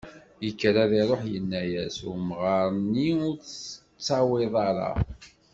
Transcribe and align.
Yekker 0.45 0.75
ad 0.83 0.91
iruḥ 1.01 1.21
yenna-as, 1.31 1.97
umɣar-nni 2.11 3.09
ur 3.27 3.35
tt-tettawiḍ 3.37 4.53
ara. 4.67 4.91